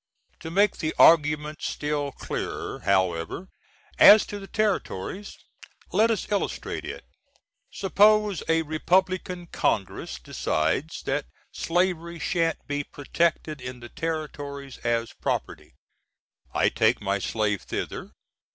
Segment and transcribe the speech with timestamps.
[0.39, 3.49] To make the argument still clearer, however,
[3.99, 5.37] as to the Territories,
[5.91, 7.05] let us illustrate it:
[7.69, 9.51] Suppose a Repub^n.
[9.51, 14.27] Congress decides that slavery shan't be protected in the Ter.
[14.83, 15.43] as prop.
[16.51, 18.09] I take my slave thither.